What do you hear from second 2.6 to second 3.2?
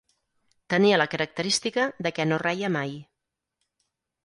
mai.